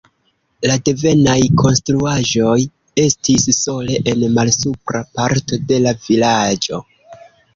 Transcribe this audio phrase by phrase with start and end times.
[0.69, 2.55] La devenaj konstruaĵoj
[3.03, 6.81] estis sole en malsupra parto de la vilaĝo.